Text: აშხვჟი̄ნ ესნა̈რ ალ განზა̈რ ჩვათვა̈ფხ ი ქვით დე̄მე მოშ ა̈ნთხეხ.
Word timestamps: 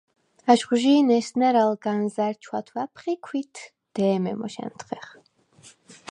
აშხვჟი̄ნ 0.51 1.07
ესნა̈რ 1.17 1.55
ალ 1.63 1.73
განზა̈რ 1.83 2.35
ჩვათვა̈ფხ 2.43 3.03
ი 3.13 3.15
ქვით 3.25 3.55
დე̄მე 3.93 4.31
მოშ 4.39 4.55
ა̈ნთხეხ. 4.63 5.07